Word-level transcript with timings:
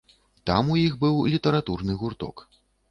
Там 0.49 0.71
у 0.75 0.79
іх 0.85 0.97
быў 1.03 1.21
літаратурны 1.35 2.01
гурток. 2.03 2.49